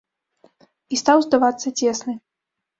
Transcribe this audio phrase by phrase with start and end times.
[0.95, 2.13] І стаў здавацца цесны.